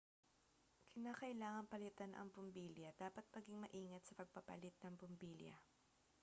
kinakailangang 0.91 1.67
palitan 1.73 2.11
ang 2.17 2.27
bumbilya 2.35 2.89
dapat 3.03 3.21
maging 3.37 3.57
maingat 3.63 4.01
sa 4.05 4.17
pagpapalit 4.19 4.73
ng 4.81 4.93
bumbilya 4.99 5.53